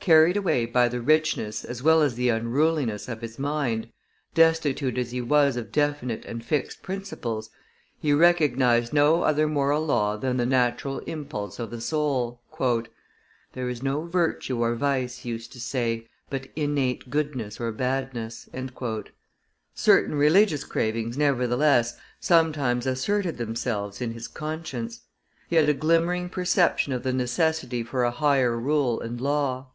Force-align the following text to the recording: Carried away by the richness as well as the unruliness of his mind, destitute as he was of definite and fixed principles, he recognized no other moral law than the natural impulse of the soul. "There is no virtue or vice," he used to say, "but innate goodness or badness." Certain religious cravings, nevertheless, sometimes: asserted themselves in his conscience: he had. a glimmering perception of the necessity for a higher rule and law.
Carried 0.00 0.38
away 0.38 0.64
by 0.64 0.88
the 0.88 1.02
richness 1.02 1.66
as 1.66 1.82
well 1.82 2.00
as 2.00 2.14
the 2.14 2.30
unruliness 2.30 3.08
of 3.10 3.20
his 3.20 3.38
mind, 3.38 3.90
destitute 4.32 4.96
as 4.96 5.10
he 5.10 5.20
was 5.20 5.54
of 5.54 5.70
definite 5.70 6.24
and 6.24 6.42
fixed 6.42 6.82
principles, 6.82 7.50
he 8.00 8.14
recognized 8.14 8.90
no 8.94 9.22
other 9.22 9.46
moral 9.46 9.84
law 9.84 10.16
than 10.16 10.38
the 10.38 10.46
natural 10.46 11.00
impulse 11.00 11.58
of 11.58 11.68
the 11.70 11.78
soul. 11.82 12.40
"There 13.52 13.68
is 13.68 13.82
no 13.82 14.06
virtue 14.06 14.58
or 14.62 14.74
vice," 14.76 15.18
he 15.18 15.28
used 15.28 15.52
to 15.52 15.60
say, 15.60 16.08
"but 16.30 16.48
innate 16.56 17.10
goodness 17.10 17.60
or 17.60 17.70
badness." 17.70 18.48
Certain 19.74 20.14
religious 20.14 20.64
cravings, 20.64 21.18
nevertheless, 21.18 21.98
sometimes: 22.18 22.86
asserted 22.86 23.36
themselves 23.36 24.00
in 24.00 24.12
his 24.14 24.26
conscience: 24.26 25.00
he 25.50 25.56
had. 25.56 25.68
a 25.68 25.74
glimmering 25.74 26.30
perception 26.30 26.94
of 26.94 27.02
the 27.02 27.12
necessity 27.12 27.82
for 27.82 28.04
a 28.04 28.10
higher 28.10 28.58
rule 28.58 29.02
and 29.02 29.20
law. 29.20 29.66